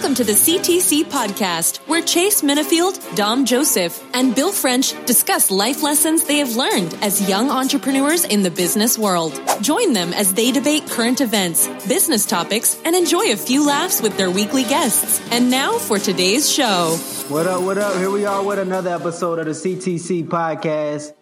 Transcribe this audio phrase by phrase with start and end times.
[0.00, 5.82] Welcome to the CTC podcast, where Chase Minifield, Dom Joseph, and Bill French discuss life
[5.82, 9.38] lessons they have learned as young entrepreneurs in the business world.
[9.60, 14.16] Join them as they debate current events, business topics, and enjoy a few laughs with
[14.16, 15.20] their weekly guests.
[15.30, 16.96] And now for today's show.
[17.28, 17.94] What up, what up?
[17.98, 21.12] Here we are with another episode of the CTC podcast.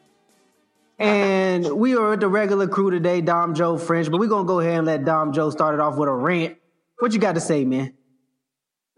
[1.01, 4.49] And we are with the regular crew today, Dom Joe French, but we're going to
[4.49, 6.59] go ahead and let Dom Joe start it off with a rant.
[7.01, 7.98] What you got to say, man?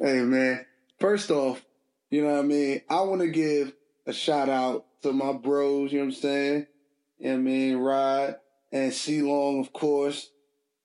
[0.03, 0.65] Hey man,
[0.99, 1.63] first off,
[2.09, 2.81] you know what I mean?
[2.89, 3.75] I want to give
[4.07, 6.67] a shout out to my bros, you know what I'm saying?
[7.19, 7.77] You know what I mean?
[7.77, 8.37] Rod
[8.73, 10.31] and C Long, of course.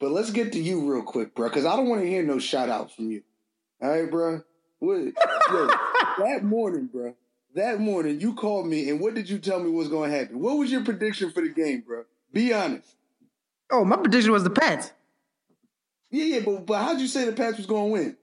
[0.01, 2.39] But let's get to you real quick, bro, because I don't want to hear no
[2.39, 3.23] shout outs from you.
[3.81, 4.41] All right, bro?
[4.79, 5.11] What, yo,
[6.17, 7.15] that morning, bro,
[7.53, 10.41] that morning you called me and what did you tell me was going to happen?
[10.41, 12.03] What was your prediction for the game, bro?
[12.33, 12.97] Be honest.
[13.71, 14.91] Oh, my prediction was the Pats.
[16.11, 18.17] Yeah, yeah, but, but how'd you say the Pats was going to win?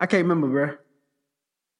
[0.00, 0.76] I can't remember, bro.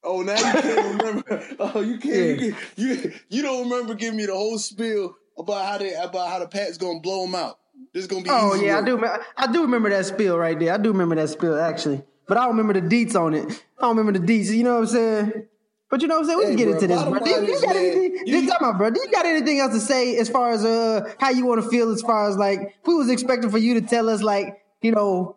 [0.03, 1.43] Oh, now you can't remember.
[1.59, 2.41] Oh, you can't.
[2.41, 2.57] Yeah.
[2.77, 6.39] You, you you don't remember giving me the whole spiel about how they about how
[6.39, 7.59] the Pats gonna blow them out.
[7.93, 8.31] This is gonna be.
[8.31, 8.83] Oh yeah, work.
[8.83, 9.49] I do.
[9.49, 10.73] I do remember that spiel right there.
[10.75, 13.65] I do remember that spiel actually, but I don't remember the deets on it.
[13.79, 14.51] I don't remember the deets.
[14.55, 15.47] You know what I'm saying?
[15.91, 16.39] But you know what I'm saying?
[16.39, 17.19] We hey, can get bro, into this, bro.
[17.19, 18.27] Do you, you, got anything?
[18.27, 18.91] You, talking about, bro.
[18.91, 21.69] Do you got anything else to say as far as uh how you want to
[21.69, 24.93] feel as far as like we was expecting for you to tell us like you
[24.93, 25.37] know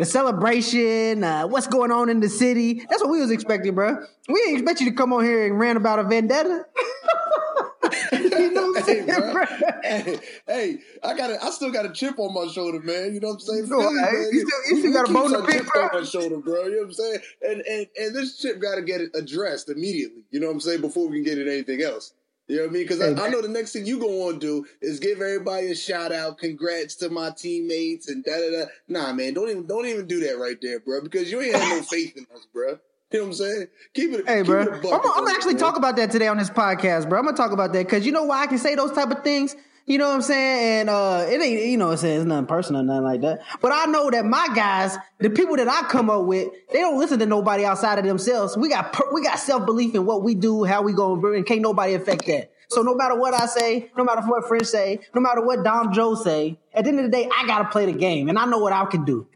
[0.00, 2.82] the celebration, uh, what's going on in the city.
[2.88, 3.98] That's what we was expecting, bro.
[4.28, 6.64] We didn't expect you to come on here and rant about a vendetta.
[8.12, 9.44] you know what I'm saying, hey, bro?
[9.82, 13.12] Hey, hey, I got I still got a chip on my shoulder, man.
[13.12, 13.68] You know what I'm saying?
[13.68, 15.82] No, hey, you still, you still got a bone to pick, bro.
[15.82, 16.64] on my shoulder, bro.
[16.64, 17.18] You know what I'm saying?
[17.42, 20.22] And and and this chip got to get addressed immediately.
[20.30, 20.80] You know what I'm saying?
[20.80, 22.14] Before we can get it anything else.
[22.50, 22.82] You know what I mean?
[22.82, 25.70] Because I, I, know the next thing you gonna want to do is give everybody
[25.70, 28.64] a shout out, congrats to my teammates, and da da da.
[28.88, 31.00] Nah, man, don't even don't even do that right there, bro.
[31.00, 32.80] Because you ain't have no faith in us, bro.
[33.12, 33.66] You know what I'm saying?
[33.94, 34.26] Keep it.
[34.28, 34.62] Hey, keep bro.
[34.62, 35.60] It I'm, I'm gonna actually bro.
[35.62, 37.20] talk about that today on this podcast, bro.
[37.20, 39.22] I'm gonna talk about that because you know why I can say those type of
[39.22, 39.54] things.
[39.90, 40.82] You know what I'm saying?
[40.82, 43.42] And uh, it ain't, you know, it's, it's nothing personal, nothing like that.
[43.60, 46.96] But I know that my guys, the people that I come up with, they don't
[46.96, 48.56] listen to nobody outside of themselves.
[48.56, 51.60] We got we got self belief in what we do, how we go, and can't
[51.60, 52.52] nobody affect that.
[52.68, 55.92] So no matter what I say, no matter what French say, no matter what Dom
[55.92, 58.44] Joe say, at the end of the day, I gotta play the game, and I
[58.44, 59.26] know what I can do.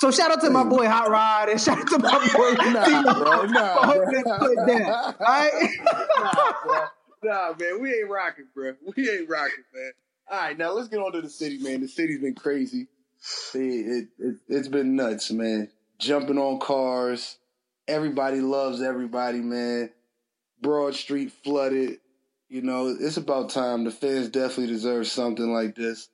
[0.00, 3.12] So shout out to my boy Hot Rod and shout out to my boy nah,
[3.14, 3.92] bro, nah, bro.
[4.92, 5.70] All right?
[6.18, 6.80] nah, bro.
[7.22, 8.74] Nah, man, we ain't rocking, bro.
[8.96, 9.92] We ain't rocking, man.
[10.30, 11.80] All right, now let's get on to the city, man.
[11.80, 12.86] The city's been crazy.
[13.54, 15.68] It, it, it, it's been nuts, man.
[15.98, 17.38] Jumping on cars.
[17.86, 19.90] Everybody loves everybody, man.
[20.60, 21.98] Broad Street flooded.
[22.48, 23.84] You know, it's about time.
[23.84, 26.08] The fans definitely deserve something like this.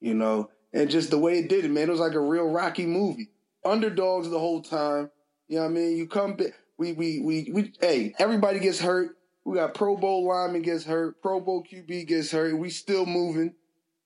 [0.00, 2.48] You know, and just the way it did it, man, it was like a real
[2.48, 3.30] Rocky movie.
[3.64, 5.10] Underdogs the whole time.
[5.48, 5.96] You know what I mean?
[5.96, 6.36] You come,
[6.76, 9.16] we, we, we, we, hey, everybody gets hurt.
[9.44, 11.20] We got Pro Bowl lineman gets hurt.
[11.20, 12.56] Pro Bowl QB gets hurt.
[12.56, 13.54] We still moving.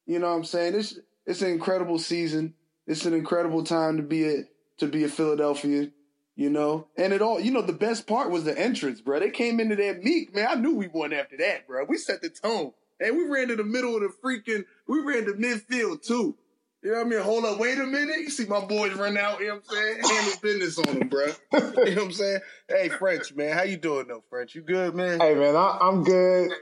[0.06, 0.74] You know what I'm saying?
[0.74, 2.54] It's it's an incredible season.
[2.86, 4.44] It's an incredible time to be a
[4.78, 5.90] to be a Philadelphia.
[6.36, 7.40] You know, and it all.
[7.40, 9.20] You know, the best part was the entrance, bro.
[9.20, 10.48] They came into that meek, man.
[10.50, 11.84] I knew we won after that, bro.
[11.84, 14.64] We set the tone, and we ran to the middle of the freaking.
[14.86, 16.36] We ran to midfield too.
[16.82, 17.20] You know what I mean?
[17.20, 18.20] Hold up, wait a minute.
[18.20, 20.16] You see my boys run out, you know what I'm saying?
[20.16, 21.26] Handle business on them, bro.
[21.52, 22.40] you know what I'm saying?
[22.68, 23.56] Hey, French, man.
[23.56, 24.54] How you doing though, French?
[24.54, 25.18] You good, man?
[25.18, 26.52] Hey, man, I, am good.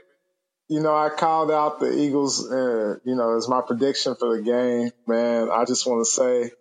[0.67, 4.41] You know, I called out the Eagles, uh, you know, as my prediction for the
[4.41, 5.49] game, man.
[5.51, 6.51] I just want to say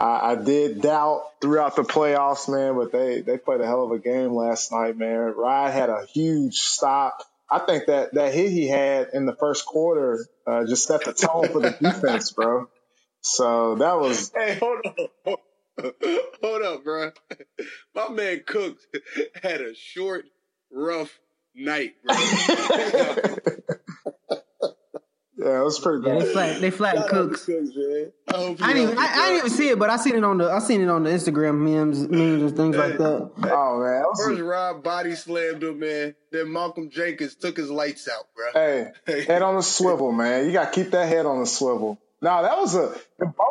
[0.00, 3.90] I, I did doubt throughout the playoffs, man, but they, they played a hell of
[3.92, 5.34] a game last night, man.
[5.36, 7.22] Ryan had a huge stop.
[7.50, 11.12] I think that, that hit he had in the first quarter uh, just set the
[11.12, 12.68] tone for the defense, bro.
[13.22, 14.32] So that was.
[14.36, 15.36] Hey, hold on.
[16.42, 17.10] Hold up, bro.
[17.94, 18.78] My man Cook
[19.42, 20.26] had a short,
[20.70, 21.18] rough
[21.54, 22.16] night, bro.
[25.40, 26.18] Yeah, it was pretty bad.
[26.18, 27.46] Yeah, they flat, they flat Cooks.
[27.46, 27.70] Cooks
[28.28, 30.36] I, I, didn't even, I, I, didn't even see it, but I seen it on
[30.36, 33.30] the I seen it on the Instagram memes, memes and things like that.
[33.44, 36.14] Oh man, first Rob body slammed him, man.
[36.30, 38.52] Then Malcolm Jenkins took his lights out, bro.
[38.52, 38.92] Hey,
[39.26, 40.44] head on the swivel, man.
[40.44, 41.98] You got to keep that head on the swivel.
[42.20, 42.94] No, that was a.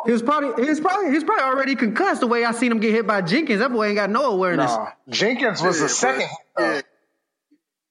[0.06, 2.72] He was probably he was probably he was probably already concussed the way I seen
[2.72, 3.60] him get hit by Jenkins.
[3.60, 4.70] That boy ain't got no awareness.
[4.70, 6.28] Nah, Jenkins was yeah, the second.
[6.58, 6.80] Yeah.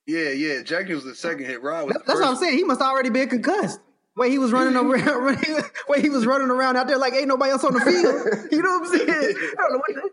[0.06, 1.62] yeah, yeah, Jenkins was the second hit.
[1.62, 2.58] Rob was That's what I'm saying.
[2.58, 3.80] He must already been concussed.
[4.18, 5.38] Way he was running around,
[5.88, 8.50] way he was running around out there like ain't nobody else on the field.
[8.52, 9.10] You know what I'm saying?
[9.10, 9.96] I don't know what.
[9.96, 10.10] The...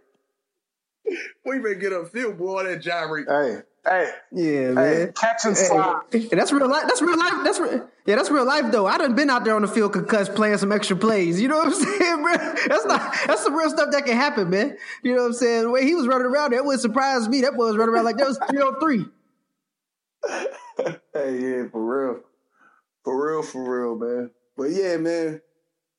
[1.44, 2.64] We better get up field, boy.
[2.64, 3.26] That gyrate.
[3.28, 5.12] Hey, Hey, Yeah, hey, man.
[5.14, 6.02] catch and Hey, slide.
[6.12, 6.84] and that's real life.
[6.88, 7.44] That's real life.
[7.44, 7.88] That's real.
[8.06, 8.86] Yeah, that's real life though.
[8.86, 11.40] I done been out there on the field concussed playing some extra plays.
[11.40, 12.36] You know what I'm saying, bro?
[12.68, 13.14] That's not.
[13.26, 14.76] That's some real stuff that can happen, man.
[15.04, 15.62] You know what I'm saying?
[15.64, 17.42] The way he was running around, that would surprise me.
[17.42, 19.06] That boy was running around like that was three on three.
[21.14, 22.20] hey, yeah, for real.
[23.04, 24.30] For real, for real, man.
[24.56, 25.40] But yeah, man,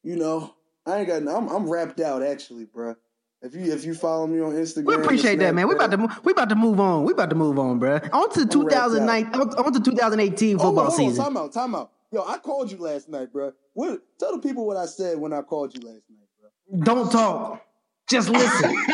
[0.04, 0.54] you know,
[0.86, 2.96] I ain't got I'm I'm wrapped out actually, bro.
[3.42, 5.68] If you if you follow me on Instagram, We appreciate that, man.
[5.68, 7.04] We about to mo- we about to move on.
[7.04, 8.00] We about to move on, bro.
[8.12, 9.26] On to 2009.
[9.36, 11.24] On on to 2018 Hold on, football hold on, season.
[11.24, 11.92] time out, time out.
[12.12, 13.54] Yo, I called you last night, bro.
[13.74, 16.80] What, tell the people what I said when I called you last night, bro.
[16.80, 17.62] Don't talk.
[18.10, 18.74] Just listen.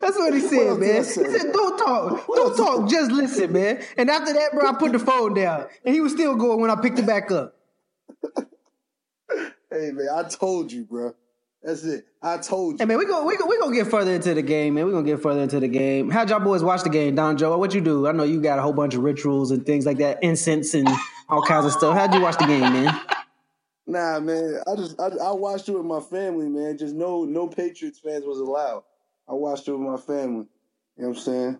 [0.00, 0.90] That's what he said, did man.
[0.90, 4.72] I He said, "Don't talk, don't talk, just listen, man." And after that, bro, I
[4.74, 7.54] put the phone down, and he was still going when I picked it back up.
[9.70, 11.14] Hey, man, I told you, bro.
[11.62, 12.06] That's it.
[12.22, 12.78] I told you.
[12.78, 14.84] Hey, man, we go, we go, we gonna get further into the game, man.
[14.86, 16.08] We are gonna get further into the game.
[16.10, 17.58] How'd y'all boys watch the game, Dom Joe?
[17.58, 18.06] What you do?
[18.06, 20.88] I know you got a whole bunch of rituals and things like that, incense and
[21.28, 21.96] all kinds of stuff.
[21.96, 23.00] How'd you watch the game, man?
[23.86, 24.60] Nah, man.
[24.66, 26.78] I just I, I watched it with my family, man.
[26.78, 28.84] Just no no Patriots fans was allowed.
[29.28, 30.46] I watched it with my family.
[30.96, 31.58] You know what I'm saying?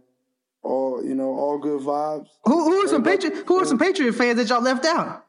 [0.63, 2.29] All you know, all good vibes.
[2.45, 3.47] Who, who are some Everybody- Patriot?
[3.49, 5.25] Who are some Patriot fans that y'all left out?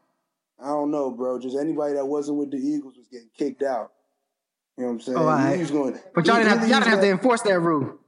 [0.61, 1.39] I don't know, bro.
[1.39, 3.93] Just anybody that wasn't with the Eagles was getting kicked out.
[4.79, 5.17] You know what I'm saying?
[5.17, 5.55] Oh, all right.
[5.55, 7.99] He was going, But y'all didn't have, he y'all didn't have to enforce that rule.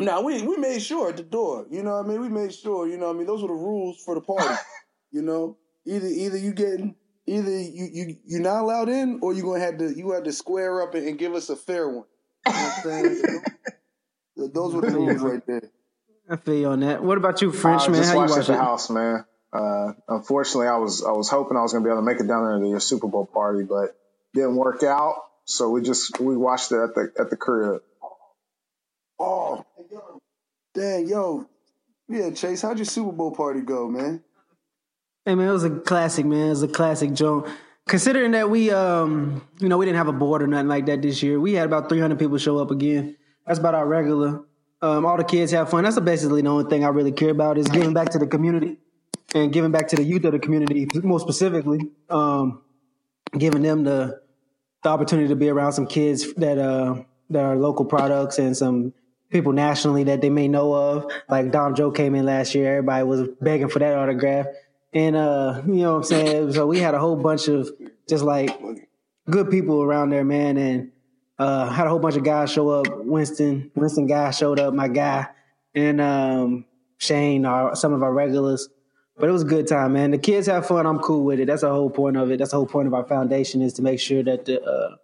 [0.00, 1.64] No, we we made sure at the door.
[1.70, 2.20] You know what I mean?
[2.20, 3.26] We made sure, you know what I mean?
[3.28, 4.52] Those were the rules for the party.
[5.12, 5.56] you know?
[5.86, 6.96] Either either you getting
[7.26, 10.32] either you you you're not allowed in or you're gonna have to you have to
[10.32, 12.04] square up and, and give us a fair one.
[12.46, 13.42] You know what I'm saying?
[14.52, 15.70] Those were the rules right there.
[16.28, 17.04] I feel you on that.
[17.04, 18.00] What about you, French I man?
[18.00, 18.56] just How you watched watch the it?
[18.56, 19.24] house, man.
[19.52, 22.18] Uh, unfortunately, I was I was hoping I was going to be able to make
[22.20, 23.96] it down there to your Super Bowl party, but
[24.34, 25.22] didn't work out.
[25.46, 27.80] So we just we watched it at the at the crib.
[29.18, 29.64] Oh
[30.74, 31.48] dang, yo.
[32.08, 34.22] Yeah, Chase, how'd your Super Bowl party go, man?
[35.24, 36.46] Hey man, it was a classic, man.
[36.46, 37.48] It was a classic joke.
[37.88, 41.02] Considering that we, um, you know, we didn't have a board or nothing like that
[41.02, 43.16] this year, we had about 300 people show up again.
[43.46, 44.42] That's about our regular.
[44.82, 45.84] Um, all the kids have fun.
[45.84, 48.78] That's basically the only thing I really care about is giving back to the community
[49.34, 52.62] and giving back to the youth of the community, more specifically, um,
[53.38, 54.20] giving them the
[54.86, 58.92] the opportunity to be around some kids that uh that are local products and some
[59.30, 61.10] people nationally that they may know of.
[61.28, 64.46] Like Dom Joe came in last year, everybody was begging for that autograph.
[64.92, 66.52] And uh, you know what I'm saying?
[66.52, 67.68] So we had a whole bunch of
[68.08, 68.56] just like
[69.28, 70.92] good people around there, man, and
[71.40, 72.86] uh had a whole bunch of guys show up.
[73.04, 75.26] Winston, Winston guy showed up, my guy,
[75.74, 76.64] and um
[76.98, 78.68] Shane, our some of our regulars.
[79.18, 80.10] But it was a good time, man.
[80.10, 80.86] The kids have fun.
[80.86, 81.46] I'm cool with it.
[81.46, 82.38] That's the whole point of it.
[82.38, 84.96] That's the whole point of our foundation is to make sure that the uh,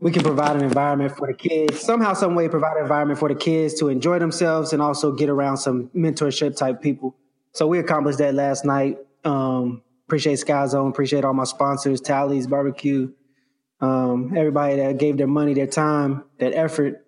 [0.00, 3.28] we can provide an environment for the kids somehow, some way, provide an environment for
[3.28, 7.16] the kids to enjoy themselves and also get around some mentorship type people.
[7.52, 8.98] So we accomplished that last night.
[9.24, 10.90] Um, appreciate Sky Zone.
[10.90, 13.12] Appreciate all my sponsors, Tally's Barbecue,
[13.80, 17.03] um, everybody that gave their money, their time, that effort.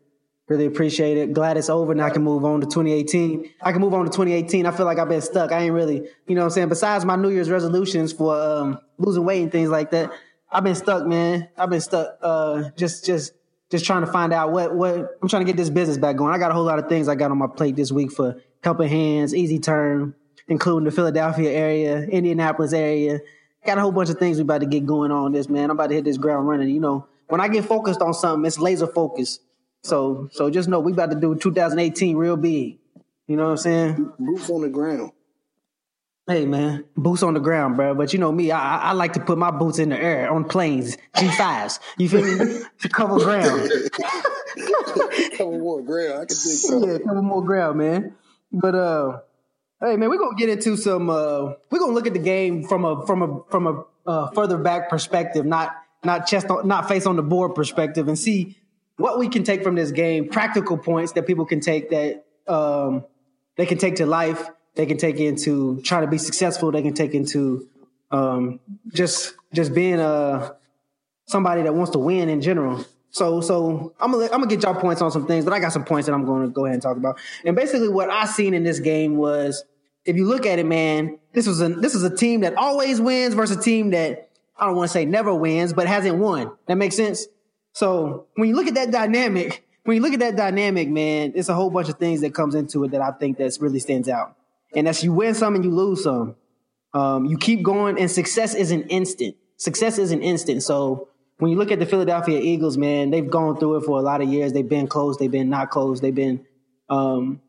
[0.49, 1.33] Really appreciate it.
[1.33, 3.51] Glad it's over and I can move on to 2018.
[3.63, 4.65] I can move on to 2018.
[4.65, 5.51] I feel like I've been stuck.
[5.51, 6.69] I ain't really, you know what I'm saying?
[6.69, 10.13] Besides my New Year's resolutions for um, losing weight and things like that,
[10.51, 11.49] I've been stuck, man.
[11.59, 12.19] I've been stuck.
[12.23, 13.33] Uh, just, just,
[13.71, 16.33] just trying to find out what, what I'm trying to get this business back going.
[16.33, 18.41] I got a whole lot of things I got on my plate this week for
[18.63, 20.15] Helping Hands, Easy Turn,
[20.47, 23.19] including the Philadelphia area, Indianapolis area.
[23.65, 25.65] Got a whole bunch of things we about to get going on this, man.
[25.65, 26.69] I'm about to hit this ground running.
[26.69, 29.41] You know, when I get focused on something, it's laser focus.
[29.87, 32.79] So, so just know we about to do 2018 real big.
[33.27, 34.13] You know what I'm saying?
[34.19, 35.13] Boots on the ground.
[36.29, 37.95] Hey man, boots on the ground, bro.
[37.95, 40.43] But you know me, I, I like to put my boots in the air on
[40.43, 41.79] planes, G5s.
[41.99, 42.63] You feel me?
[42.81, 43.71] to cover ground.
[45.37, 46.15] Couple more ground.
[46.15, 46.91] I can dig something.
[46.91, 48.17] yeah, cover more ground, man.
[48.51, 49.21] But uh,
[49.81, 51.11] hey man, we're gonna get into some.
[51.11, 54.59] Uh, we're gonna look at the game from a from a from a uh, further
[54.59, 58.57] back perspective, not not chest on, not face on the board perspective, and see
[58.97, 60.29] what we can take from this game.
[60.29, 63.05] Practical points that people can take that um,
[63.57, 64.49] they can take to life.
[64.75, 66.71] They can take into trying to be successful.
[66.71, 67.69] They can take into
[68.11, 68.61] um,
[68.93, 70.55] just just being a
[71.27, 72.85] somebody that wants to win in general.
[73.11, 75.73] So, so I'm gonna I'm gonna get y'all points on some things, but I got
[75.73, 77.19] some points that I'm going to go ahead and talk about.
[77.45, 79.65] And basically, what I seen in this game was,
[80.05, 83.01] if you look at it, man, this was a this is a team that always
[83.01, 86.53] wins versus a team that I don't want to say never wins, but hasn't won.
[86.67, 87.27] That makes sense.
[87.77, 91.51] So when you look at that dynamic, when you look at that dynamic, man, it's
[91.51, 94.09] a whole bunch of things that comes into it that I think that's really stands
[94.09, 94.35] out.
[94.75, 96.37] And that's you win some and you lose some.
[96.95, 99.37] Um, you keep going, and success is an instant.
[99.59, 100.63] Success is an instant.
[100.63, 104.03] So when you look at the Philadelphia Eagles, man, they've gone through it for a
[104.03, 104.55] lot of years.
[104.55, 106.47] They've been close, they've been not close, they've been,
[106.89, 107.43] um,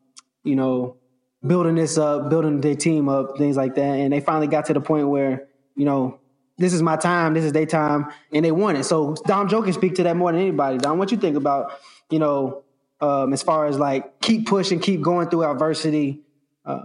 [0.44, 0.98] you know,
[1.46, 3.94] building this up, building their team up, things like that.
[3.98, 6.17] And they finally got to the point where, you know,
[6.58, 8.84] this is my time, this is their time, and they won it.
[8.84, 10.78] So Dom Joe can speak to that more than anybody.
[10.78, 11.72] Dom, what you think about,
[12.10, 12.64] you know,
[13.00, 16.20] um, as far as like keep pushing, keep going through adversity,
[16.64, 16.82] uh,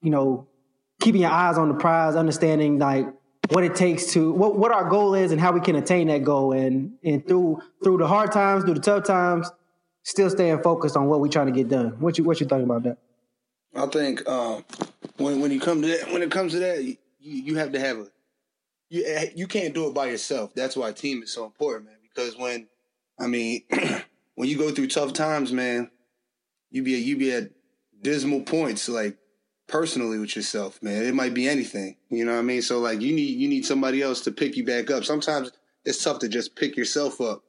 [0.00, 0.46] you know,
[1.00, 3.06] keeping your eyes on the prize, understanding like
[3.50, 6.22] what it takes to what what our goal is and how we can attain that
[6.22, 9.50] goal, and and through through the hard times, through the tough times,
[10.04, 11.96] still staying focused on what we're trying to get done.
[11.98, 12.98] What you what you think about that?
[13.74, 14.64] I think um,
[15.16, 17.80] when when you come to that, when it comes to that, you, you have to
[17.80, 18.06] have a
[18.88, 20.54] you eh, you can't do it by yourself.
[20.54, 21.96] That's why team is so important, man.
[22.02, 22.68] Because when
[23.18, 23.62] I mean
[24.34, 25.90] when you go through tough times, man,
[26.70, 27.50] you be you be at
[28.02, 29.16] dismal points, like
[29.66, 31.04] personally with yourself, man.
[31.04, 32.62] It might be anything, you know what I mean.
[32.62, 35.04] So like you need you need somebody else to pick you back up.
[35.04, 35.50] Sometimes
[35.84, 37.42] it's tough to just pick yourself up.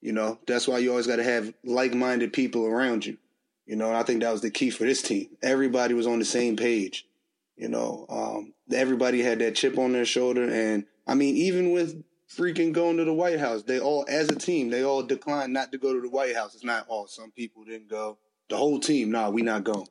[0.00, 3.18] You know, that's why you always got to have like minded people around you.
[3.66, 5.28] You know, and I think that was the key for this team.
[5.42, 7.06] Everybody was on the same page.
[7.58, 10.44] You know, um, everybody had that chip on their shoulder.
[10.44, 14.36] And I mean, even with freaking going to the White House, they all, as a
[14.36, 16.54] team, they all declined not to go to the White House.
[16.54, 17.06] It's not all.
[17.08, 18.18] Some people didn't go.
[18.48, 19.88] The whole team, nah, we not going.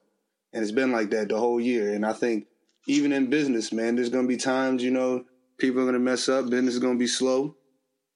[0.53, 1.93] And it's been like that the whole year.
[1.93, 2.47] And I think
[2.88, 5.25] even in business, man, there's going to be times, you know,
[5.57, 6.50] people are going to mess up.
[6.50, 7.55] Business is going to be slow.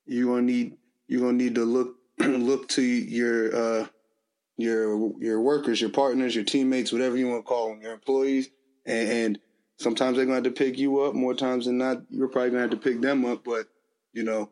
[0.06, 0.78] You're going to need,
[1.08, 3.88] you're going to need to look, look to your, uh,
[4.58, 8.50] your your workers, your partners, your teammates, whatever you want to call them, your employees,
[8.86, 9.40] and, and
[9.78, 11.14] sometimes they're going to have to pick you up.
[11.14, 13.44] More times than not, you're probably going to have to pick them up.
[13.44, 13.68] But
[14.14, 14.50] you know,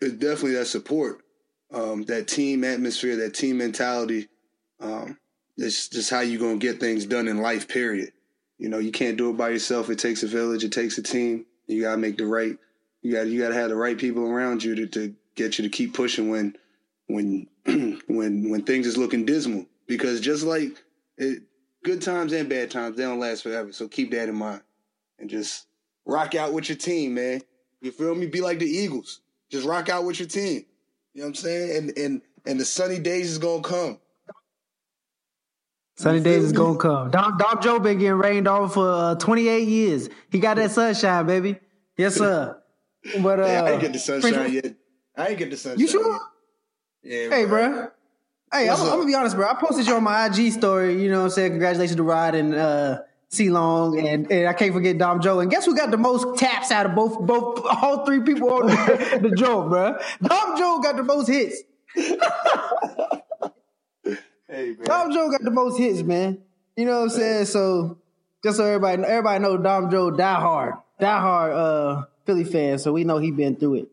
[0.00, 1.22] it's definitely that support,
[1.72, 4.28] um, that team atmosphere, that team mentality.
[4.80, 5.18] Um,
[5.56, 7.68] it's just how you're going to get things done in life.
[7.68, 8.12] Period.
[8.58, 9.90] You know, you can't do it by yourself.
[9.90, 10.64] It takes a village.
[10.64, 11.46] It takes a team.
[11.66, 12.56] You got to make the right.
[13.02, 15.64] You got you got to have the right people around you to, to get you
[15.64, 16.56] to keep pushing when
[17.06, 17.48] when
[18.06, 19.66] when when things is looking dismal.
[19.86, 20.82] Because just like
[21.18, 21.42] it,
[21.84, 23.72] good times and bad times, they don't last forever.
[23.72, 24.62] So keep that in mind
[25.18, 25.66] and just
[26.06, 27.42] rock out with your team, man.
[27.80, 28.26] You feel me?
[28.26, 29.20] Be like the Eagles.
[29.50, 30.64] Just rock out with your team.
[31.14, 31.76] You know what I'm saying?
[31.76, 33.98] And and and the sunny days is gonna come.
[35.96, 37.10] Sunny days is gonna come.
[37.10, 40.08] Dom, Dom Joe been getting rained on for uh, 28 years.
[40.30, 41.56] He got that sunshine, baby.
[41.96, 42.58] Yes, sir.
[43.20, 44.76] But uh, I ain't get the sunshine yet.
[45.16, 45.80] I ain't get the sunshine.
[45.80, 46.20] You sure?
[47.02, 47.30] Yet.
[47.30, 47.36] Yeah.
[47.36, 47.88] Hey, bro.
[48.52, 49.48] Hey, I'm, I'm, gonna be honest, bro.
[49.48, 51.02] I posted you on my IG story.
[51.02, 54.52] You know, what I'm saying congratulations to Rod and uh, C Long, and, and I
[54.52, 55.40] can't forget Dom Joe.
[55.40, 58.66] And guess who got the most taps out of both both all three people on
[58.66, 59.96] the, the Joe, bro?
[60.22, 61.62] Dom Joe got the most hits.
[61.94, 62.10] hey,
[64.48, 64.76] man.
[64.84, 66.42] Dom Joe got the most hits, man.
[66.76, 67.46] You know what I'm saying?
[67.46, 67.98] So
[68.44, 72.78] just so everybody everybody know, Dom Joe die hard, die hard uh, Philly fan.
[72.78, 73.88] So we know he been through it.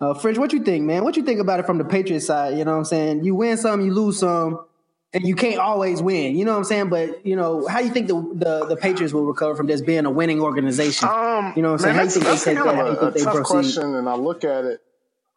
[0.00, 1.02] Uh, French, what you think, man?
[1.02, 2.56] What you think about it from the Patriots side?
[2.56, 3.24] You know what I'm saying?
[3.24, 4.64] You win some, you lose some,
[5.12, 6.36] and you can't always win.
[6.36, 6.88] You know what I'm saying?
[6.88, 9.80] But you know, how do you think the the, the Patriots will recover from this
[9.80, 11.08] being a winning organization?
[11.08, 11.94] Um, you know what I'm saying?
[11.96, 12.74] how do you think they take that?
[12.74, 13.52] How do you think they tough proceed?
[13.52, 14.80] question, and I look at it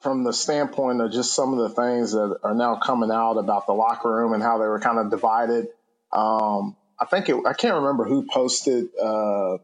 [0.02, 3.66] from the standpoint of just some of the things that are now coming out about
[3.66, 5.68] the locker room and how they were kind of divided.
[6.12, 9.58] Um, I think it, I can't remember who posted uh,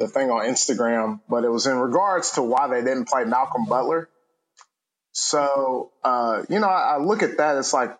[0.00, 3.66] the thing on Instagram, but it was in regards to why they didn't play Malcolm
[3.66, 4.08] Butler.
[5.12, 7.58] So, uh, you know, I, I, look at that.
[7.58, 7.96] It's like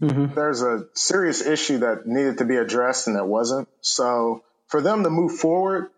[0.00, 0.34] mm-hmm.
[0.34, 3.68] there's a serious issue that needed to be addressed and it wasn't.
[3.80, 5.90] So for them to move forward,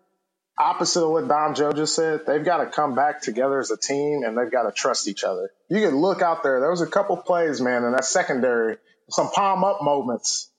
[0.57, 3.77] opposite of what Dom Joe just said, they've got to come back together as a
[3.77, 5.51] team and they've got to trust each other.
[5.69, 6.59] You can look out there.
[6.59, 8.77] There was a couple plays, man, in that secondary,
[9.09, 10.49] some palm up moments,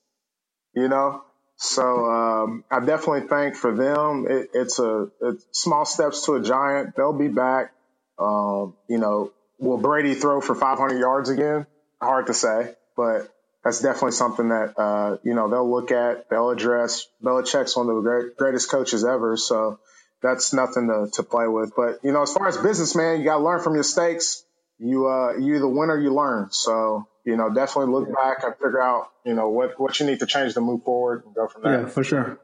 [0.73, 1.23] you know,
[1.57, 6.41] so um, I definitely think for them, it, it's a it's small steps to a
[6.41, 6.95] giant.
[6.95, 7.73] They'll be back.
[8.19, 11.65] Um, you know, will Brady throw for 500 yards again?
[12.01, 13.33] Hard to say, but
[13.63, 16.29] that's definitely something that uh, you know they'll look at.
[16.29, 17.07] They'll address.
[17.23, 19.79] Belichick's one of the great, greatest coaches ever, so
[20.21, 21.73] that's nothing to, to play with.
[21.75, 24.42] But you know, as far as businessman, you got to learn from your mistakes.
[24.79, 26.49] You uh, you the winner, you learn.
[26.51, 30.19] So you know, definitely look back and figure out, you know, what, what you need
[30.19, 31.81] to change to move forward and go from there.
[31.81, 32.39] Yeah, for sure.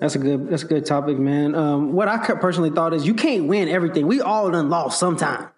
[0.00, 0.48] That's a good.
[0.48, 1.56] That's a good topic, man.
[1.56, 4.06] Um, what I personally thought is you can't win everything.
[4.06, 5.48] We all done lost sometime.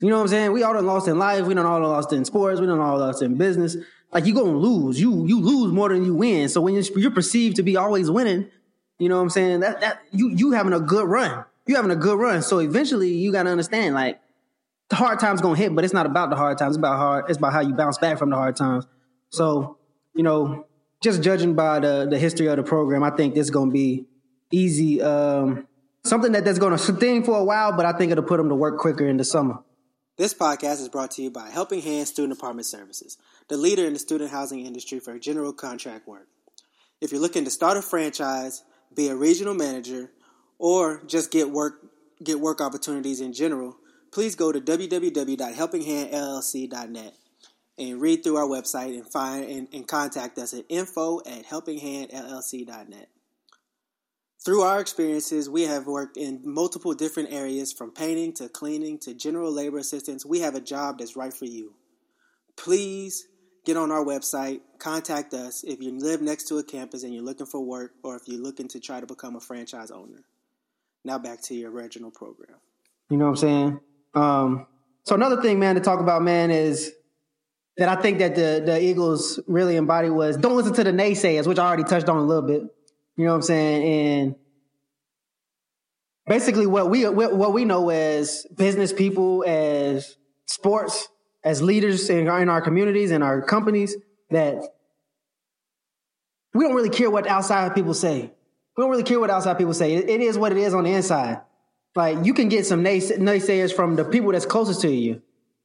[0.00, 0.52] You know what I'm saying?
[0.52, 1.46] We all done lost in life.
[1.46, 2.60] We done all lost in sports.
[2.60, 3.76] We done all lost in business.
[4.12, 5.00] Like you gonna lose.
[5.00, 6.48] You you lose more than you win.
[6.48, 8.50] So when you're perceived to be always winning,
[8.98, 9.60] you know what I'm saying?
[9.60, 12.42] That that you you having a good run you having a good run.
[12.42, 14.18] So eventually you got to understand like
[14.88, 16.72] the hard times to hit, but it's not about the hard times.
[16.72, 17.26] It's about hard.
[17.28, 18.86] It's about how you bounce back from the hard times.
[19.28, 19.76] So,
[20.14, 20.66] you know,
[21.02, 24.06] just judging by the, the history of the program, I think this is to be
[24.50, 25.02] easy.
[25.02, 25.68] Um,
[26.04, 28.54] something that that's to sting for a while, but I think it'll put them to
[28.54, 29.58] work quicker in the summer.
[30.16, 33.92] This podcast is brought to you by Helping Hand Student Apartment Services, the leader in
[33.92, 36.26] the student housing industry for general contract work.
[37.00, 38.64] If you're looking to start a franchise,
[38.94, 40.10] be a regional manager,
[40.58, 41.88] or just get work
[42.22, 43.76] get work opportunities in general,
[44.10, 47.14] please go to www.helpinghandllc.net
[47.78, 53.08] and read through our website and find and, and contact us at info at helpinghandllc.net.
[54.44, 59.12] Through our experiences, we have worked in multiple different areas from painting to cleaning to
[59.14, 60.24] general labor assistance.
[60.24, 61.74] We have a job that's right for you.
[62.56, 63.26] Please
[63.64, 67.22] get on our website, contact us if you live next to a campus and you're
[67.22, 70.24] looking for work or if you're looking to try to become a franchise owner.
[71.04, 72.58] Now back to your original program.
[73.10, 73.80] You know what I'm saying?
[74.14, 74.66] Um,
[75.04, 76.92] so another thing, man, to talk about, man, is
[77.78, 81.46] that I think that the the Eagles really embody was don't listen to the naysayers,
[81.46, 82.62] which I already touched on a little bit.
[83.16, 83.84] You know what I'm saying?
[83.84, 84.34] And
[86.26, 91.08] basically, what we what we know as business people, as sports,
[91.48, 93.96] as leaders in our, in our communities and our companies,
[94.30, 94.62] that
[96.54, 98.30] we don't really care what outside people say.
[98.76, 99.94] We don't really care what outside people say.
[99.94, 101.40] it, it is what it is on the inside.
[101.94, 105.22] Like you can get some naysayers from the people that's closest to you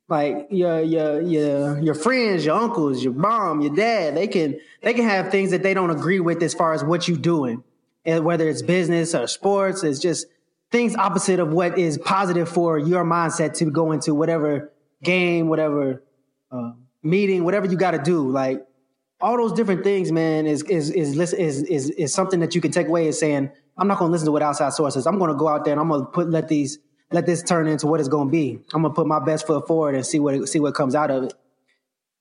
[0.10, 4.94] like your your your your friends, your uncles, your mom, your dad, they can they
[4.94, 7.64] can have things that they don't agree with as far as what you're doing,
[8.04, 10.28] and whether it's business or sports, it's just
[10.72, 14.73] things opposite of what is positive for your mindset to go into whatever
[15.04, 16.04] game, whatever
[16.52, 18.30] uh, meeting, whatever you got to do.
[18.30, 18.66] Like
[19.22, 22.72] all those different things, man, is is is is is is something that you can
[22.72, 25.08] take away as saying, I'm not going to listen to what outside sources.
[25.08, 26.80] I'm going to go out there and I'm going to put let these
[27.14, 28.60] let this turn into what it's going to be.
[28.74, 31.24] I'm gonna put my best foot forward and see what see what comes out of
[31.26, 31.34] it.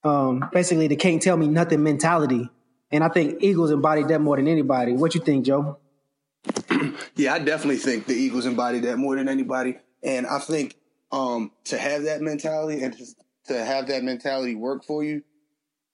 [0.04, 2.48] Um, basically, the can't tell me nothing mentality,
[2.90, 4.92] and I think Eagles embodied that more than anybody.
[4.92, 5.78] What you think, Joe?
[7.16, 10.76] yeah, I definitely think the Eagles embodied that more than anybody, and I think
[11.12, 12.96] um, to have that mentality and
[13.46, 15.22] to have that mentality work for you,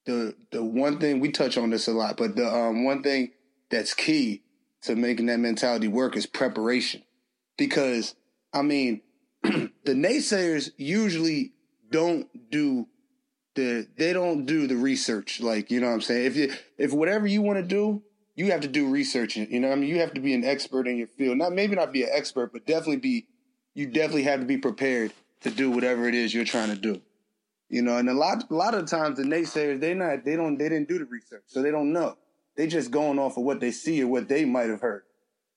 [0.07, 3.33] the the one thing we touch on this a lot, but the um, one thing
[3.71, 4.43] that's key
[4.83, 7.03] to making that mentality work is preparation,
[7.57, 8.15] because
[8.53, 9.03] I mean,
[9.43, 11.53] the naysayers usually
[11.91, 12.87] don't do
[13.55, 15.41] the they don't do the research.
[15.41, 16.27] Like, you know what I'm saying?
[16.27, 18.03] If you if whatever you want to do,
[18.37, 19.37] you have to do research.
[19.37, 21.39] You know, I mean, you have to be an expert in your field.
[21.39, 23.27] Not maybe not be an expert, but definitely be.
[23.79, 25.13] You definitely have to be prepared
[25.43, 27.01] to do whatever it is you're trying to do.
[27.69, 30.59] You know, and a lot a lot of times the naysayers they not they don't
[30.59, 32.17] they didn't do the research, so they don't know.
[32.57, 35.05] They just going off of what they see or what they might have heard.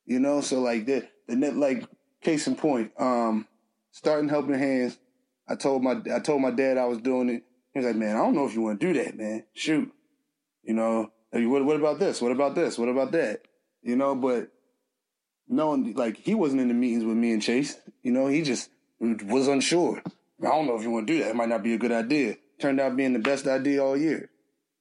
[0.05, 1.83] You know, so like the the like
[2.21, 3.47] case in point, um,
[3.89, 4.99] starting helping hands.
[5.49, 7.43] I told my I told my dad I was doing it.
[7.73, 9.45] He was like, "Man, I don't know if you want to do that, man.
[9.53, 9.91] Shoot,
[10.61, 12.21] you know, what what about this?
[12.21, 12.77] What about this?
[12.77, 13.47] What about that?
[13.81, 14.51] You know." But
[15.47, 17.77] knowing like he wasn't in the meetings with me and Chase.
[18.03, 20.01] You know, he just was unsure.
[20.41, 21.29] I don't know if you want to do that.
[21.29, 22.35] It might not be a good idea.
[22.59, 24.29] Turned out being the best idea all year.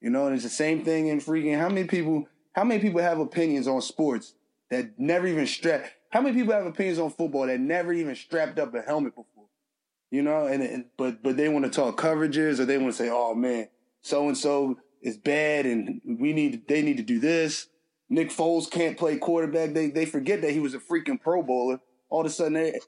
[0.00, 1.58] You know, and it's the same thing in freaking.
[1.58, 2.26] How many people?
[2.52, 4.34] How many people have opinions on sports
[4.70, 5.84] that never even strap?
[6.08, 9.44] How many people have opinions on football that never even strapped up a helmet before?
[10.10, 12.96] You know, and, and but but they want to talk coverages or they want to
[12.96, 13.68] say, "Oh man,
[14.00, 17.68] so and so is bad, and we need they need to do this."
[18.08, 19.72] Nick Foles can't play quarterback.
[19.72, 21.80] They they forget that he was a freaking Pro Bowler.
[22.08, 22.80] All of a sudden, they,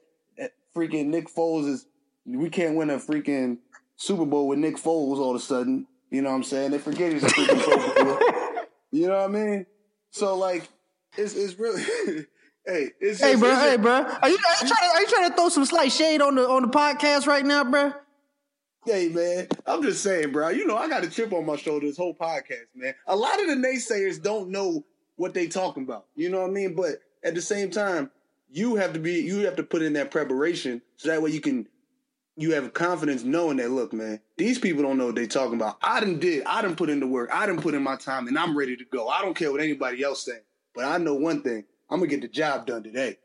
[0.75, 1.85] freaking Nick Foles is
[2.25, 3.57] we can't win a freaking
[3.95, 5.17] Super Bowl with Nick Foles.
[5.17, 6.71] All of a sudden, you know what I'm saying?
[6.71, 8.19] They forget he's a freaking Pro Bowler.
[8.91, 9.65] You know what I mean?
[10.11, 10.69] So like,
[11.17, 11.81] it's it's really
[12.65, 13.55] Hey, it's hey, just, bro.
[13.55, 13.91] Hey, bro.
[13.91, 16.35] Are you, are you trying to are you trying to throw some slight shade on
[16.35, 17.91] the on the podcast right now, bro?
[18.85, 20.49] Hey man, I'm just saying, bro.
[20.49, 22.93] You know, I got a chip on my shoulder this whole podcast, man.
[23.07, 24.85] A lot of the naysayers don't know
[25.17, 26.05] what they talking about.
[26.15, 26.73] You know what I mean?
[26.73, 28.09] But at the same time,
[28.53, 31.41] you have to be you have to put in that preparation so that way you
[31.41, 31.67] can
[32.35, 35.77] you have confidence knowing that look, man, these people don't know what they talking about.
[35.83, 38.27] I didn't did, I didn't put in the work, I didn't put in my time,
[38.27, 39.09] and I'm ready to go.
[39.09, 40.41] I don't care what anybody else saying,
[40.73, 43.17] but I know one thing: I'm gonna get the job done today.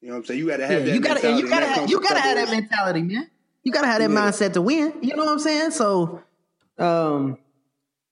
[0.00, 0.40] You know what I'm saying?
[0.40, 0.94] You gotta have yeah, that.
[0.94, 3.30] You gotta, mentality, you gotta, have, you gotta have that mentality, man.
[3.62, 4.16] You gotta have that yeah.
[4.16, 4.94] mindset to win.
[5.02, 5.70] You know what I'm saying?
[5.72, 6.22] So,
[6.78, 7.38] um,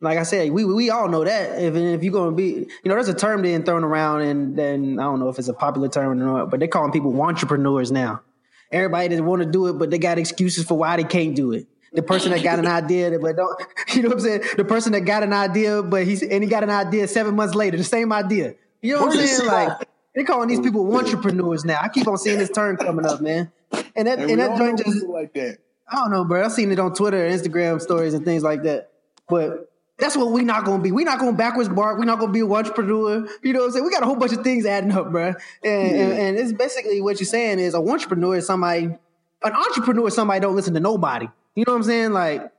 [0.01, 1.61] like I said, we we all know that.
[1.61, 4.99] If if you're gonna be, you know, there's a term being thrown around, and then
[4.99, 7.91] I don't know if it's a popular term or not, but they're calling people entrepreneurs
[7.91, 8.23] now.
[8.71, 11.53] Everybody that want to do it, but they got excuses for why they can't do
[11.53, 11.67] it.
[11.93, 13.61] The person that got an idea, but don't,
[13.95, 14.43] you know what I'm saying?
[14.57, 17.55] The person that got an idea, but he's and he got an idea seven months
[17.55, 18.55] later, the same idea.
[18.81, 19.49] You know what I'm saying?
[19.49, 21.81] Like they calling these people entrepreneurs now.
[21.83, 23.51] I keep on seeing this term coming up, man.
[23.97, 25.59] And that and, and that joint just like that.
[25.91, 26.45] I don't know, bro.
[26.45, 28.93] I've seen it on Twitter, Instagram stories, and things like that.
[29.29, 29.68] But
[29.99, 30.93] that's what we're not gonna be.
[30.93, 31.99] We're not gonna backwards bark.
[31.99, 33.27] We're not gonna be an entrepreneur.
[33.43, 33.85] You know what I'm saying?
[33.85, 35.27] We got a whole bunch of things adding up, bro.
[35.29, 35.73] And, yeah.
[35.73, 40.15] and, and it's basically what you're saying is a entrepreneur is somebody an entrepreneur is
[40.15, 41.27] somebody don't listen to nobody.
[41.55, 42.13] You know what I'm saying?
[42.13, 42.53] Like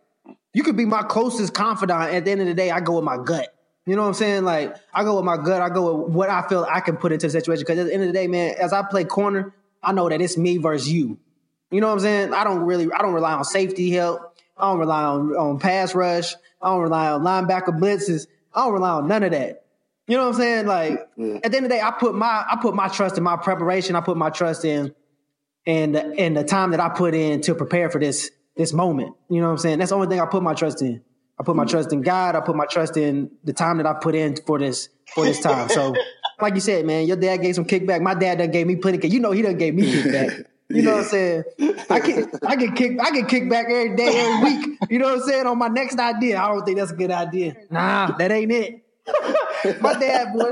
[0.53, 2.13] you could be my closest confidant.
[2.13, 3.55] At the end of the day, I go with my gut.
[3.85, 4.43] You know what I'm saying?
[4.43, 5.61] Like I go with my gut.
[5.61, 7.61] I go with what I feel I can put into the situation.
[7.61, 10.19] Because at the end of the day, man, as I play corner, I know that
[10.21, 11.17] it's me versus you.
[11.71, 12.33] You know what I'm saying?
[12.33, 14.35] I don't really, I don't rely on safety help.
[14.57, 16.35] I don't rely on, on pass rush.
[16.61, 18.27] I don't rely on linebacker blitzes.
[18.53, 19.65] I don't rely on none of that.
[20.07, 20.65] You know what I'm saying?
[20.65, 21.35] Like yeah.
[21.43, 23.37] at the end of the day, I put my I put my trust in my
[23.37, 23.95] preparation.
[23.95, 24.93] I put my trust in
[25.65, 29.15] and and the time that I put in to prepare for this this moment.
[29.29, 29.79] You know what I'm saying?
[29.79, 31.01] That's the only thing I put my trust in.
[31.39, 31.69] I put my mm-hmm.
[31.69, 32.35] trust in God.
[32.35, 35.39] I put my trust in the time that I put in for this for this
[35.39, 35.69] time.
[35.69, 35.95] So,
[36.41, 38.01] like you said, man, your dad gave some kickback.
[38.01, 39.07] My dad done gave me plenty.
[39.07, 40.45] You know, he done gave me kickback.
[40.69, 41.43] You know what I'm saying?
[41.89, 44.79] I get I get kick I get kicked back every day, every week.
[44.89, 45.47] You know what I'm saying?
[45.47, 46.39] On my next idea.
[46.39, 47.55] I don't think that's a good idea.
[47.71, 48.83] Nah, that ain't it.
[49.81, 50.51] my dad, boy.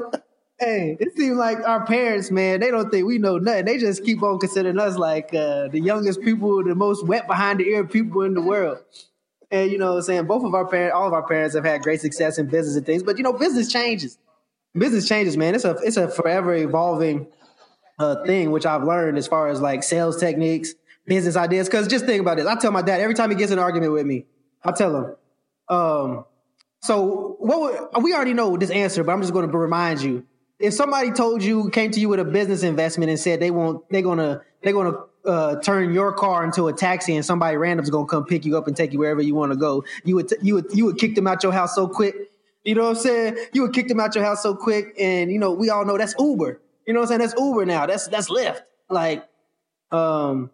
[0.59, 3.65] Hey, it seems like our parents, man, they don't think we know nothing.
[3.65, 7.59] They just keep on considering us like uh, the youngest people, the most wet behind
[7.59, 8.79] the ear people in the world.
[9.51, 10.25] And you know what I'm saying?
[10.25, 12.87] Both of our parents, all of our parents have had great success in business and
[12.87, 14.17] things, but you know, business changes.
[14.73, 15.53] Business changes, man.
[15.53, 17.27] It's a it's a forever evolving
[17.99, 20.73] uh, thing, which I've learned as far as like sales techniques,
[21.05, 21.69] business ideas.
[21.69, 22.45] Cause just think about this.
[22.45, 24.25] I tell my dad every time he gets an argument with me,
[24.63, 25.15] I tell him,
[25.69, 26.25] um,
[26.81, 30.25] so what would, we already know this answer, but I'm just going to remind you.
[30.59, 33.83] If somebody told you, came to you with a business investment and said they want,
[33.89, 37.57] they're going to, they're going to uh, turn your car into a taxi and somebody
[37.57, 40.15] random's gonna come pick you up and take you wherever you want to go, you
[40.15, 42.15] would t- you would you would kick them out your house so quick.
[42.63, 43.37] You know what I'm saying?
[43.53, 45.97] You would kick them out your house so quick, and you know we all know
[45.97, 46.61] that's Uber.
[46.87, 47.29] You know what I'm saying?
[47.29, 47.85] That's Uber now.
[47.85, 48.61] That's that's Lyft.
[48.89, 49.27] Like,
[49.91, 50.49] um,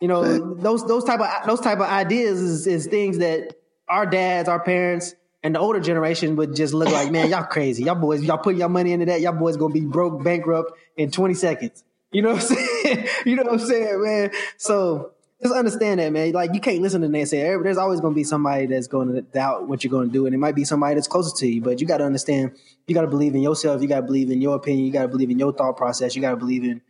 [0.00, 3.54] you know those those type of those type of ideas is, is things that
[3.86, 7.84] our dads, our parents, and the older generation would just look like, man, y'all crazy.
[7.84, 9.20] Y'all boys, y'all putting your money into that.
[9.20, 11.84] Y'all boys gonna be broke, bankrupt in 20 seconds.
[12.10, 13.08] You know what I'm saying?
[13.26, 14.30] you know what I'm saying, man?
[14.56, 16.32] So just understand that, man.
[16.32, 17.62] Like you can't listen to naysayer.
[17.62, 20.26] There's always going to be somebody that's going to doubt what you're going to do,
[20.26, 21.60] and it might be somebody that's closer to you.
[21.60, 22.52] But you got to understand.
[22.86, 23.80] You got to believe in yourself.
[23.80, 24.86] You got to believe in your opinion.
[24.86, 26.16] You got to believe in your thought process.
[26.16, 26.80] You got to believe in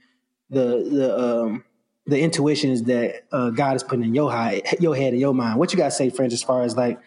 [0.50, 1.64] the the um
[2.06, 5.58] the intuitions that uh, God is putting in your high, your head and your mind.
[5.58, 6.98] What you got to say, French, as far as like,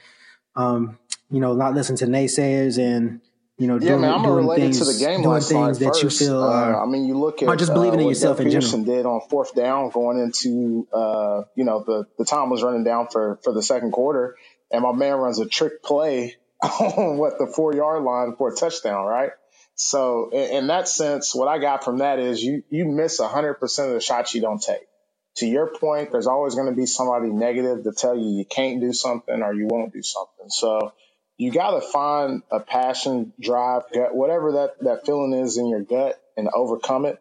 [0.56, 1.00] um,
[1.32, 3.20] you know, not listen to naysayers and
[3.62, 5.86] you know, yeah, doing, man, I'm doing related things, to the game doing things that
[5.86, 6.02] first.
[6.02, 6.44] you feel.
[6.44, 8.54] Uh, I mean, you look at or just believing uh, in what yourself Doug in
[8.54, 8.96] Pederson general.
[8.98, 13.08] did on fourth down, going into uh, you know the the time was running down
[13.10, 14.36] for for the second quarter,
[14.72, 18.56] and my man runs a trick play on what the four yard line for a
[18.56, 19.30] touchdown, right?
[19.76, 23.56] So in, in that sense, what I got from that is you you miss hundred
[23.56, 24.88] percent of the shots you don't take.
[25.36, 28.82] To your point, there's always going to be somebody negative to tell you you can't
[28.82, 30.50] do something or you won't do something.
[30.50, 30.94] So
[31.42, 35.82] you got to find a passion, drive, gut, whatever that, that feeling is in your
[35.82, 37.20] gut and overcome it.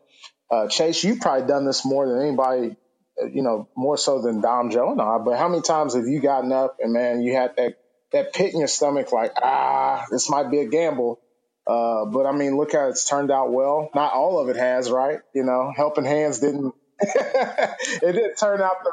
[0.51, 2.77] Uh, Chase, you've probably done this more than anybody,
[3.19, 6.07] uh, you know, more so than Dom Joe and I, but how many times have
[6.07, 7.79] you gotten up and man, you had that,
[8.13, 11.19] that pit in your stomach, like, ah, this might be a gamble.
[11.67, 13.89] Uh, but I mean, look how it's turned out well.
[13.95, 15.21] Not all of it has, right?
[15.35, 18.93] You know, helping hands didn't, it didn't turn out the.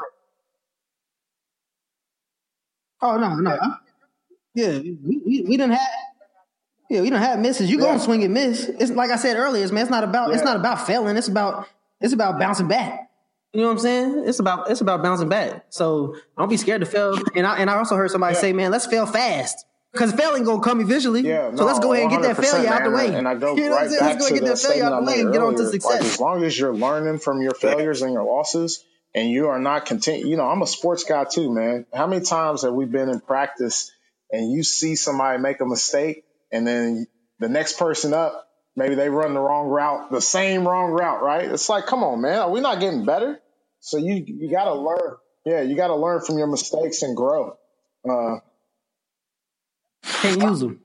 [3.02, 3.58] Oh, no, no.
[4.58, 5.88] Yeah, we, we, we didn't have.
[6.90, 7.70] Yeah, we don't have misses.
[7.70, 7.84] You yeah.
[7.84, 8.64] gonna swing and miss.
[8.64, 9.82] It's like I said earlier, man.
[9.82, 10.30] It's not about.
[10.30, 10.34] Yeah.
[10.34, 11.16] It's not about failing.
[11.16, 11.68] It's about.
[12.00, 13.08] It's about bouncing back.
[13.52, 14.24] You know what I'm saying?
[14.26, 14.68] It's about.
[14.68, 15.66] It's about bouncing back.
[15.68, 17.16] So don't be scared to fail.
[17.36, 18.40] And I and I also heard somebody yeah.
[18.40, 19.64] say, man, let's fail fast.
[19.92, 21.20] Because failing gonna come eventually.
[21.20, 23.14] Yeah, no, so let's go ahead and get that failure out the way.
[23.14, 25.06] And I go you know right back let's go to get that failure out the
[25.06, 25.92] way and get on to success.
[25.92, 29.58] Like, as long as you're learning from your failures and your losses, and you are
[29.58, 30.26] not continue.
[30.26, 31.86] You know, I'm a sports guy too, man.
[31.94, 33.92] How many times have we been in practice?
[34.32, 37.06] And you see somebody make a mistake and then
[37.40, 41.50] the next person up, maybe they run the wrong route, the same wrong route, right?
[41.50, 43.40] It's like, come on, man, are we not getting better?
[43.80, 45.16] So you you got to learn.
[45.46, 47.56] Yeah, you got to learn from your mistakes and grow.
[48.08, 48.36] Uh,
[50.22, 50.80] Can't use them.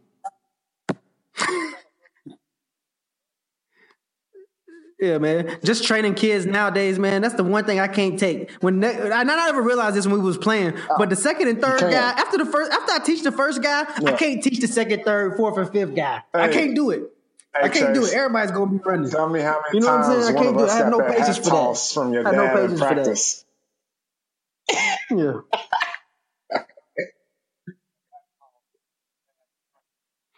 [5.03, 5.57] Yeah, man.
[5.65, 7.21] Just training kids nowadays, man.
[7.21, 8.49] That's the one thing I can't take.
[8.61, 11.61] When I not ever realized this when we was playing, uh, but the second and
[11.61, 14.11] third guy after the first after I teach the first guy, yeah.
[14.11, 16.23] I can't teach the second, third, fourth, and fifth guy.
[16.33, 16.39] Hey.
[16.39, 17.01] I can't do it.
[17.53, 18.13] Hey, I can't Chase, do it.
[18.13, 19.11] Everybody's gonna be running.
[19.11, 20.37] Tell me how many you know times what I'm saying?
[20.37, 20.69] I can't do it.
[20.69, 21.91] I have no patience for that.
[21.93, 23.43] From your I have no patience for that.
[25.11, 25.33] yeah.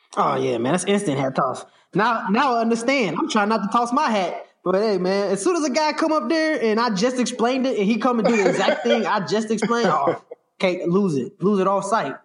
[0.17, 0.73] oh yeah, man.
[0.73, 1.65] That's instant hat toss.
[1.93, 3.17] Now, now I understand.
[3.19, 4.47] I'm trying not to toss my hat.
[4.65, 7.67] But hey, man, as soon as a guy come up there and I just explained
[7.67, 10.19] it, and he come and do the exact thing I just explained, oh,
[10.57, 12.15] can't lose it, lose it off sight.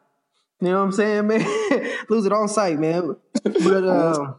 [0.63, 1.47] You know what I'm saying, man?
[2.09, 3.15] lose it on sight, man.
[3.45, 4.39] But um,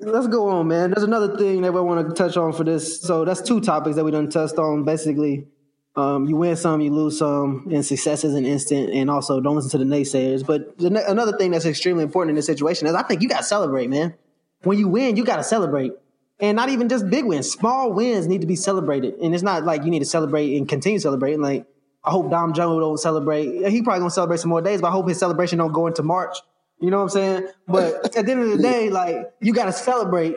[0.00, 0.92] let's go on, man.
[0.92, 3.02] There's another thing that we want to touch on for this.
[3.02, 4.84] So that's two topics that we done touched on.
[4.84, 5.48] Basically,
[5.96, 8.90] Um, you win some, you lose some, and success is an instant.
[8.90, 10.46] And also, don't listen to the naysayers.
[10.46, 13.38] But the, another thing that's extremely important in this situation is I think you got
[13.38, 14.14] to celebrate, man.
[14.62, 15.92] When you win, you got to celebrate.
[16.40, 17.50] And not even just big wins.
[17.50, 19.14] Small wins need to be celebrated.
[19.14, 21.40] And it's not like you need to celebrate and continue celebrating.
[21.40, 21.66] Like,
[22.04, 23.68] I hope Dom Jones don't celebrate.
[23.68, 26.02] He probably gonna celebrate some more days, but I hope his celebration don't go into
[26.02, 26.38] March.
[26.80, 27.48] You know what I'm saying?
[27.66, 30.36] But at the end of the day, like you gotta celebrate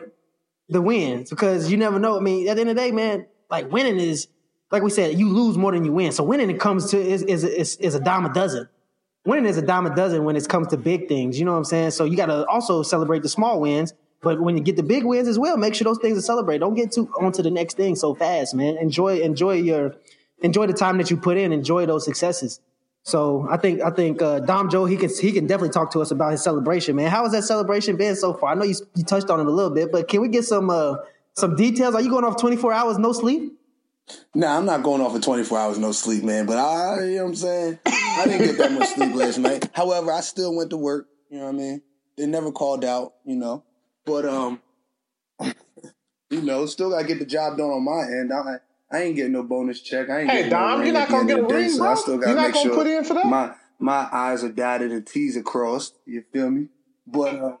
[0.68, 2.16] the wins because you never know.
[2.16, 4.28] I mean, at the end of the day, man, like winning is
[4.70, 6.12] like we said, you lose more than you win.
[6.12, 8.68] So winning it comes to is is is, is a dime a dozen.
[9.24, 11.38] Winning is a dime a dozen when it comes to big things.
[11.38, 11.92] You know what I'm saying?
[11.92, 13.94] So you gotta also celebrate the small wins.
[14.22, 16.60] But when you get the big wins as well, make sure those things are celebrated.
[16.60, 18.76] Don't get too onto the next thing so fast, man.
[18.78, 19.96] Enjoy enjoy your
[20.42, 21.52] enjoy the time that you put in.
[21.52, 22.60] Enjoy those successes.
[23.02, 26.00] So I think I think uh, Dom Joe he can he can definitely talk to
[26.00, 27.10] us about his celebration, man.
[27.10, 28.52] How has that celebration been so far?
[28.52, 30.70] I know you, you touched on it a little bit, but can we get some
[30.70, 30.96] uh,
[31.34, 31.96] some details?
[31.96, 33.58] Are you going off twenty four hours no sleep?
[34.34, 36.44] Nah, I'm not going off for 24 hours no sleep, man.
[36.44, 37.78] But I, you know what I'm saying?
[37.86, 39.68] I didn't get that much sleep last night.
[39.72, 41.08] However, I still went to work.
[41.30, 41.82] You know what I mean?
[42.16, 43.64] They never called out, you know.
[44.04, 44.60] But um,
[46.30, 48.32] you know, still gotta get the job done on my end.
[48.32, 48.58] I
[48.90, 50.10] I ain't getting no bonus check.
[50.10, 51.90] I ain't Hey, getting Dom, no you're not gonna get a ring, so bro.
[51.90, 53.26] I still gotta You're not make gonna sure put in for that?
[53.26, 55.98] my my I's are dotted and T's are crossed.
[56.06, 56.68] You feel me?
[57.06, 57.56] But uh,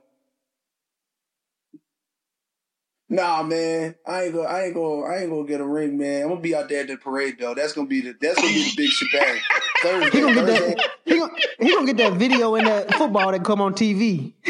[3.08, 6.22] nah, man, I ain't gonna I ain't gonna I ain't gonna get a ring, man.
[6.24, 7.54] I'm gonna be out there at the parade though.
[7.54, 9.40] That's gonna be the that's gonna be the big shebang.
[9.82, 10.74] Thursday, He gonna get Thursday.
[10.74, 10.90] that.
[11.04, 14.32] He gonna, he gonna get that video in that football that come on TV.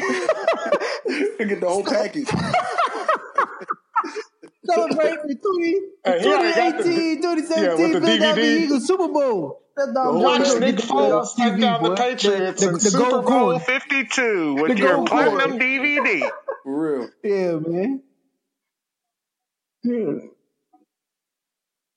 [1.38, 2.28] get the whole package.
[4.64, 8.58] Celebrate the 20, Hey, he already got the- 2018, 2017 Yeah, with the Philadelphia.
[8.58, 9.60] Eagles Super Bowl.
[9.76, 10.44] That's Dom Watch Joe.
[10.44, 11.94] Watch He Nick that Foles take down the.
[11.96, 15.58] Patriots The- in the- the Super gold Bowl 52 with The your platinum.
[15.58, 16.30] DVD.
[16.62, 17.08] For real.
[17.24, 18.02] Yeah, man.
[19.82, 20.28] Yeah.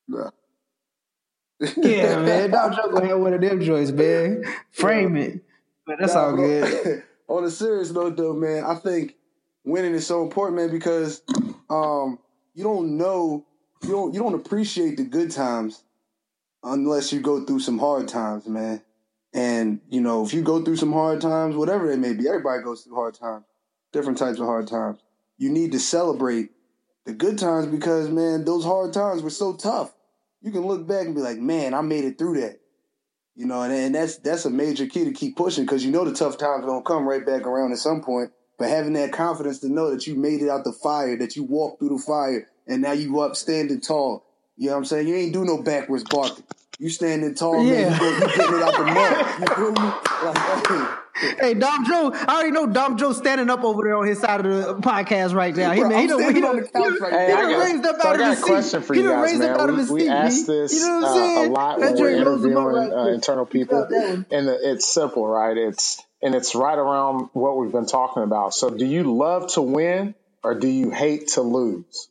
[0.07, 0.29] Nah.
[1.77, 2.51] Yeah, man.
[2.51, 4.43] Joe gonna have one of them joints, man.
[4.71, 5.41] Frame it.
[5.85, 7.03] But that's all good.
[7.27, 9.15] On, a serious note, though, man, I think
[9.63, 11.21] winning is so important, man, because
[11.69, 12.19] um,
[12.53, 13.45] you don't know,
[13.83, 15.83] you don't, you don't appreciate the good times
[16.63, 18.81] unless you go through some hard times, man.
[19.33, 22.63] And you know, if you go through some hard times, whatever it may be, everybody
[22.63, 23.43] goes through hard times,
[23.91, 24.99] different types of hard times.
[25.37, 26.51] You need to celebrate
[27.05, 29.93] the good times because, man, those hard times were so tough.
[30.41, 32.59] You can look back and be like, man, I made it through that.
[33.35, 36.05] You know, and, and that's that's a major key to keep pushing because you know
[36.05, 38.31] the tough times are gonna come right back around at some point.
[38.57, 41.43] But having that confidence to know that you made it out the fire, that you
[41.43, 44.23] walked through the fire, and now you up standing tall.
[44.57, 45.07] You know what I'm saying?
[45.09, 46.45] You ain't do no backwards barking.
[46.79, 47.93] You standing tall, man.
[47.93, 49.39] You, go, you getting it out the mud.
[49.39, 49.91] You feel me?
[50.25, 54.05] Like, hey, Hey, Dom Joe, I already know Dom Joe standing up over there on
[54.05, 55.71] his side of the podcast right now.
[55.71, 57.31] He, Bro, man, he done, he on done, the couch he right done- Hey, he
[57.31, 58.45] I done got- raised up so out of got the a seat.
[58.45, 59.49] question for he you done guys, raised man.
[59.51, 60.09] up out of We- his we seat.
[60.09, 61.37] asked this, you know what I'm uh, saying?
[61.37, 63.77] a lot That when we're joint rose him up interviewing, right uh, internal people.
[63.77, 64.25] felt that one.
[64.31, 65.55] And the, it's simple, right?
[65.55, 68.53] It's and it's right around what we've been talking about.
[68.53, 72.09] So, do you love to win or do you hate to lose?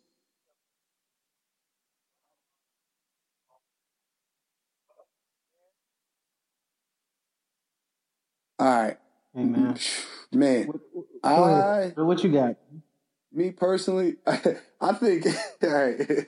[8.64, 8.96] All right,
[9.34, 9.78] Hey, man.
[10.32, 10.70] man.
[11.22, 11.92] Go I.
[11.96, 12.56] What you got?
[13.34, 14.16] me personally,
[14.80, 15.26] I think,
[15.62, 16.26] all right,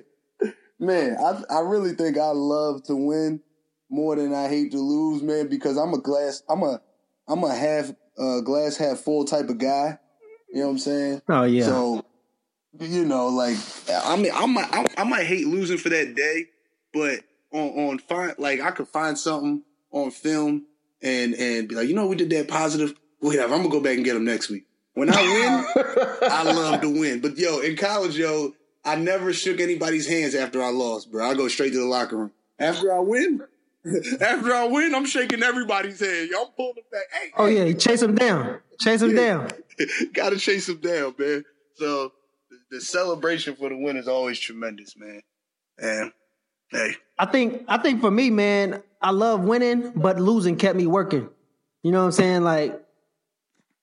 [0.78, 3.40] man, I I really think I love to win
[3.88, 6.80] more than I hate to lose, man, because I'm a glass, I'm a,
[7.28, 9.98] I'm a half, uh, glass half full type of guy.
[10.52, 11.22] You know what I'm saying?
[11.28, 11.66] Oh, yeah.
[11.66, 12.04] So,
[12.80, 13.56] you know, like,
[13.88, 16.46] I mean, I might, I, I might hate losing for that day,
[16.92, 17.20] but
[17.52, 20.66] on, on find, like, I could find something on film
[21.06, 22.94] and, and be like, you know, we did that positive.
[23.20, 23.54] Whatever.
[23.54, 24.64] I'm gonna go back and get them next week.
[24.94, 25.84] When I win,
[26.30, 27.20] I love to win.
[27.20, 31.28] But yo, in college, yo, I never shook anybody's hands after I lost, bro.
[31.28, 32.32] I go straight to the locker room.
[32.58, 33.42] After I win,
[34.20, 36.30] after I win, I'm shaking everybody's hand.
[36.38, 37.02] I'm pulling them back.
[37.12, 37.72] Hey, Oh, yeah.
[37.72, 38.60] Chase him down.
[38.80, 39.50] Chase him down.
[40.12, 41.44] gotta chase them down, man.
[41.74, 42.12] So
[42.50, 45.22] the, the celebration for the win is always tremendous, man.
[45.78, 46.12] And
[46.70, 50.88] hey, I think I think for me, man, I love winning, but losing kept me
[50.88, 51.28] working.
[51.84, 52.42] You know what I'm saying?
[52.42, 52.84] Like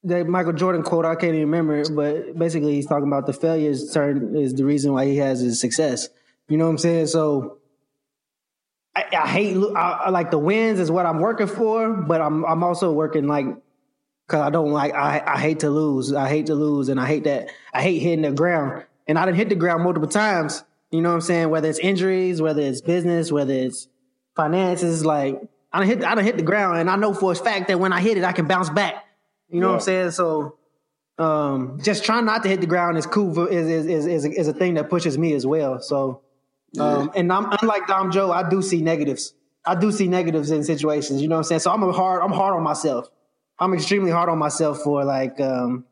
[0.04, 3.32] that Michael Jordan quote, I can't even remember it, but basically he's talking about the
[3.32, 6.10] failures turn is the reason why he has his success.
[6.50, 7.08] You know what I'm saying?
[7.08, 7.60] So
[8.94, 12.44] I, I hate I, I like the wins is what I'm working for, but I'm
[12.44, 13.46] I'm also working like
[14.28, 16.14] because I don't like I I hate to lose.
[16.14, 18.84] I hate to lose, and I hate that I hate hitting the ground.
[19.08, 20.66] And I didn't hit the ground multiple times.
[20.92, 21.50] You know what I'm saying?
[21.50, 23.88] Whether it's injuries, whether it's business, whether it's
[24.36, 25.42] finances, like
[25.72, 27.80] I done hit I done hit the ground, and I know for a fact that
[27.80, 29.06] when I hit it, I can bounce back.
[29.50, 30.12] You know what I'm saying?
[30.12, 30.58] So
[31.18, 33.48] um, just trying not to hit the ground is cool.
[33.48, 35.80] Is, is is is a, is a thing that pushes me as well.
[35.80, 36.22] So
[36.80, 39.34] Um, and I'm unlike Dom Joe, I do see negatives.
[39.66, 41.22] I do see negatives in situations.
[41.22, 41.60] You know what I'm saying?
[41.60, 42.22] So I'm a hard.
[42.24, 43.10] I'm hard on myself.
[43.60, 45.86] I'm extremely hard on myself for like, um,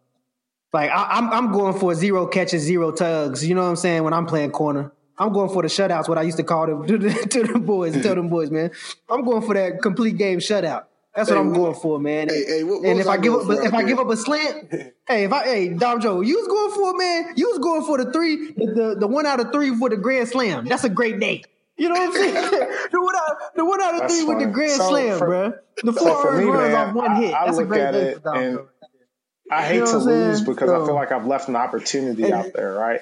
[0.73, 3.47] like I, am I'm, I'm going for zero catches, zero tugs.
[3.47, 4.03] You know what I'm saying?
[4.03, 4.91] When I'm playing corner,
[5.21, 6.09] I'm going for the shutouts.
[6.09, 8.71] What I used to call them to the, to the boys, tell them boys, man.
[9.07, 10.85] I'm going for that complete game shutout.
[11.15, 12.29] That's what hey, I'm going for, man.
[12.29, 14.17] Hey, hey, what, what and if I, I give up, if I give up a
[14.17, 14.71] slant,
[15.07, 18.03] hey, if I, hey, Dom Joe, you was going for man, you was going for
[18.03, 20.65] the three, the, the, one out of three for the grand slam.
[20.65, 21.43] That's a great day.
[21.77, 22.33] You know what I'm saying?
[22.91, 24.37] the one out, the one out of That's three funny.
[24.37, 25.53] with the grand so slam, for, bro.
[25.83, 27.33] The four so earned runs off one hit.
[27.33, 28.67] I, That's a great day for Dom Joe.
[29.51, 32.31] I hate you know to lose because so, I feel like I've left an opportunity
[32.31, 33.01] out there, right?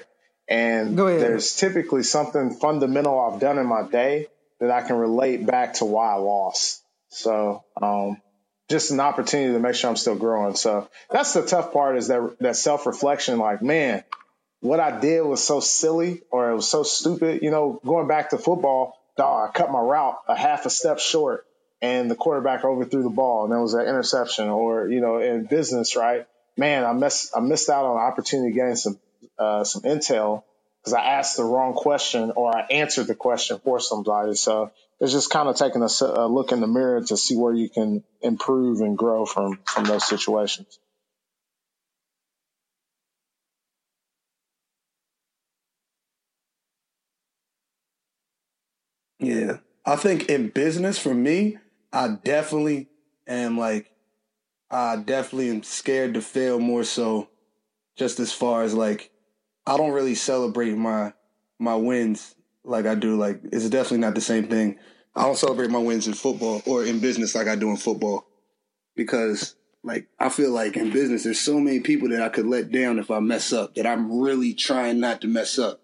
[0.50, 4.28] And there's typically something fundamental I've done in my day
[4.60, 6.84] that I can relate back to why I lost.
[7.10, 8.20] So, um,
[8.68, 10.56] just an opportunity to make sure I'm still growing.
[10.56, 13.40] So that's the tough part is that, that self reflection.
[13.40, 14.04] Like, man,
[14.62, 17.42] what I did was so silly or it was so stupid.
[17.42, 21.00] You know, going back to football, dog, I cut my route a half a step
[21.00, 21.46] short
[21.82, 25.46] and the quarterback overthrew the ball and that was an interception or, you know, in
[25.46, 26.28] business, right?
[26.58, 29.00] Man, I missed, I missed out on an opportunity to gain some,
[29.40, 30.44] uh, some intel
[30.82, 34.36] because I asked the wrong question or I answered the question for somebody.
[34.36, 37.54] So it's just kind of taking a, a, look in the mirror to see where
[37.54, 40.80] you can improve and grow from from those situations.
[49.20, 51.58] Yeah, I think in business for me,
[51.92, 52.88] I definitely
[53.28, 53.92] am like,
[54.72, 57.30] I definitely am scared to fail more so,
[57.98, 59.12] just as far as like,
[59.66, 61.14] I don't really celebrate my
[61.60, 63.18] my wins like I do.
[63.18, 64.78] Like it's definitely not the same thing.
[65.16, 68.28] I don't celebrate my wins in football or in business like I do in football
[68.96, 72.72] because like I feel like in business there's so many people that I could let
[72.72, 75.82] down if I mess up that I'm really trying not to mess up.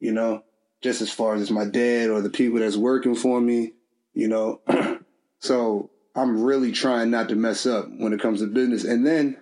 [0.00, 0.44] You know,
[0.80, 3.72] just as far as my dad or the people that's working for me,
[4.14, 4.60] you know.
[5.40, 8.84] so I'm really trying not to mess up when it comes to business.
[8.84, 9.38] And then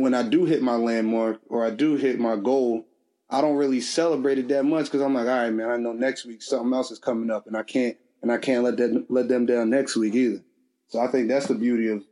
[0.00, 2.86] when I do hit my landmark or I do hit my goal,
[3.30, 5.92] I don't really celebrate it that much because I'm like, all right, man, I know
[5.92, 9.06] next week something else is coming up and I can't and I can't let that
[9.08, 10.42] let them down next week either.
[10.88, 12.02] So I think that's the beauty of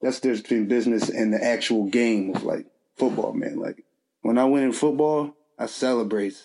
[0.00, 3.58] that's the difference between business and the actual game of like football, man.
[3.58, 3.84] Like
[4.22, 6.36] when I win in football, I celebrate.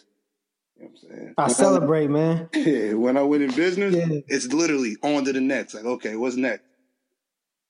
[0.77, 1.33] You know what I'm saying?
[1.37, 2.49] I when celebrate, I, man.
[2.53, 4.19] Yeah, when I win in business, yeah.
[4.27, 5.73] it's literally on to the next.
[5.73, 6.63] Like, okay, what's next?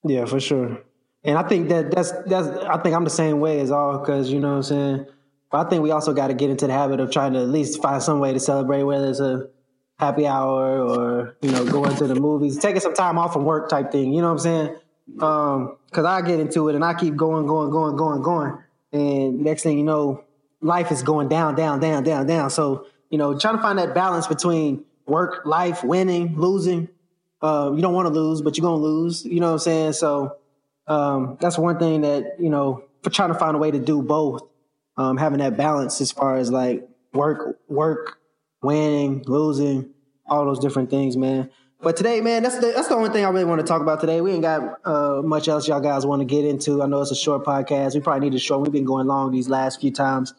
[0.04, 0.82] Yeah, for sure.
[1.26, 4.32] And I think that that's that's I think I'm the same way as all because
[4.32, 5.06] you know what I'm saying
[5.56, 7.48] but I think we also got to get into the habit of trying to at
[7.48, 9.48] least find some way to celebrate, whether it's a
[9.98, 13.70] happy hour or you know going to the movies, taking some time off from work
[13.70, 14.14] type thing.
[14.14, 14.76] You know what I'm saying?
[15.22, 18.58] Um, Because I get into it and I keep going, going, going, going, going,
[18.92, 20.26] and next thing you know,
[20.60, 22.50] life is going down, down, down, down, down.
[22.50, 26.90] So you know, trying to find that balance between work, life, winning, losing.
[27.42, 29.24] Uh, you don't want to lose, but you're gonna lose.
[29.24, 29.94] You know what I'm saying?
[29.94, 30.36] So
[30.88, 34.02] um, that's one thing that you know for trying to find a way to do
[34.02, 34.44] both
[34.98, 38.20] um, having that balance as far as like work, work,
[38.62, 39.94] winning, losing,
[40.28, 41.50] all those different things, man.
[41.82, 44.00] But today, man, that's the that's the only thing I really want to talk about
[44.00, 44.22] today.
[44.22, 46.82] We ain't got uh, much else y'all guys want to get into.
[46.82, 47.94] I know it's a short podcast.
[47.94, 48.62] We probably need a short.
[48.62, 50.34] We've been going long these last few times.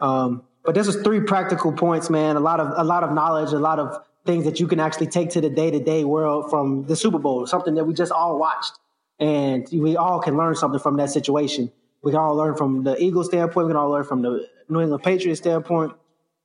[0.00, 2.36] Um, but this was three practical points, man.
[2.36, 5.08] A lot of a lot of knowledge, a lot of things that you can actually
[5.08, 7.46] take to the day to day world from the Super Bowl.
[7.46, 8.78] Something that we just all watched,
[9.18, 11.70] and we all can learn something from that situation.
[12.02, 13.66] We can all learn from the Eagles standpoint.
[13.66, 15.92] We can all learn from the New England Patriots standpoint.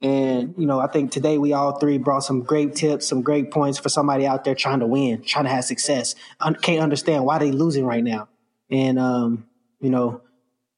[0.02, 3.52] And, you know, I think today we all three brought some great tips, some great
[3.52, 6.16] points for somebody out there trying to win, trying to have success.
[6.62, 8.28] can't understand why they losing right now.
[8.72, 9.46] And, um,
[9.80, 10.22] you know,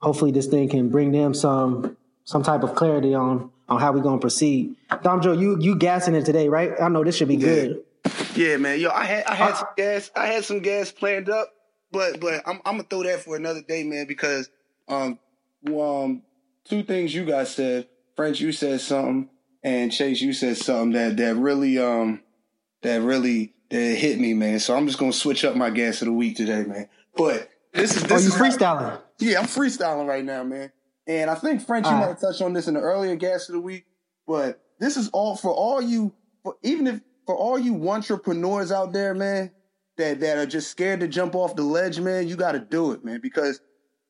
[0.02, 4.02] hopefully this thing can bring them some, some type of clarity on, on how we're
[4.02, 4.76] going to proceed.
[5.04, 6.74] Dom Joe, you, you gassing it today, right?
[6.82, 7.82] I know this should be good.
[8.36, 8.80] Yeah, man.
[8.80, 11.50] Yo, I had, I had some gas, I had some gas planned up,
[11.94, 14.50] but, but I'm, I'm going to throw that for another day, man, because
[14.90, 15.18] um,
[15.68, 16.24] um,
[16.66, 17.88] two things you guys said.
[18.16, 19.30] French, you said something,
[19.64, 22.22] and Chase, you said something that that really um
[22.82, 24.60] that really that hit me, man.
[24.60, 26.90] So I'm just gonna switch up my gas of the week today, man.
[27.16, 28.82] But this is this oh, you is freestyling?
[28.82, 30.72] How, yeah, I'm freestyling right now, man.
[31.08, 33.50] And I think French, you all might have touched on this in the earlier gas
[33.50, 33.86] of the week,
[34.28, 36.14] but this is all for all you,
[36.44, 39.52] for even if for all you entrepreneurs out there, man,
[39.98, 42.28] that that are just scared to jump off the ledge, man.
[42.28, 43.62] You got to do it, man, because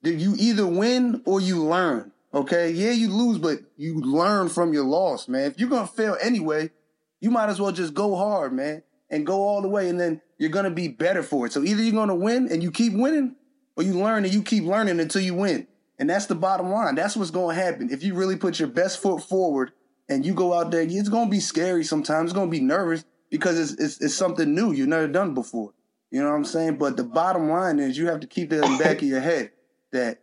[0.02, 2.12] you either win or you learn.
[2.34, 2.72] Okay.
[2.72, 5.52] Yeah, you lose, but you learn from your loss, man.
[5.52, 6.72] If you're to fail anyway,
[7.20, 9.88] you might as well just go hard, man, and go all the way.
[9.90, 11.54] And then you're to be better for it.
[11.54, 13.36] So either you're to win and you keep winning
[13.78, 15.68] or you learn and you keep learning until you win.
[16.00, 16.96] And that's the bottom line.
[16.96, 17.92] That's what's to happen.
[17.92, 19.72] If you really put your best foot forward
[20.10, 22.32] and you go out there, it's gonna be scary sometimes.
[22.32, 25.74] It's gonna be nervous because it's it's, it's something new you've never done before.
[26.12, 26.78] You know what I'm saying?
[26.78, 29.22] But the bottom line is you have to keep that in the back of your
[29.22, 29.50] head
[29.92, 30.20] that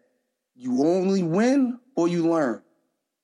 [0.55, 2.63] you only win or you learn.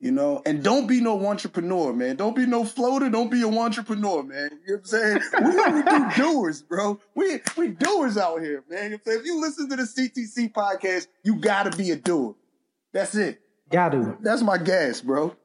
[0.00, 2.16] You know, and don't be no wantrepreneur, man.
[2.16, 3.08] Don't be no floater.
[3.08, 4.50] Don't be an wantrepreneur, man.
[4.66, 5.20] You know what I'm saying?
[5.44, 6.98] We, we do doers, bro.
[7.14, 8.90] We we doers out here, man.
[8.90, 12.34] You know if you listen to the CTC podcast, you gotta be a doer.
[12.92, 13.40] That's it.
[13.70, 14.18] Got to.
[14.20, 15.36] That's my gas, bro.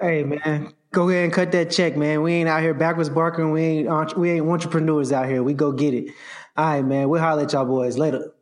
[0.00, 2.22] Hey man, go ahead and cut that check, man.
[2.22, 3.50] We ain't out here backwards barking.
[3.50, 5.42] We ain't we ain't wantrepreneurs out here.
[5.42, 6.12] We go get it.
[6.56, 7.08] All right, man.
[7.08, 8.32] We'll holler at y'all boys later.